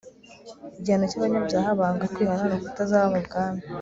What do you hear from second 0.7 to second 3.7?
igihano cy'abanyabyaha banga kwihana ni ukutazaba mu bwami